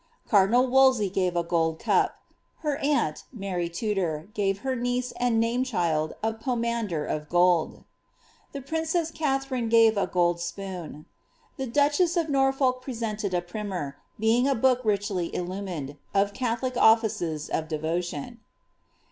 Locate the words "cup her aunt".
1.77-3.23